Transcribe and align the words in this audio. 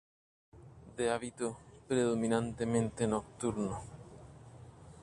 De 0.97 1.11
hábito 1.11 1.59
predominantemente 1.87 3.05
nocturno. 3.05 3.83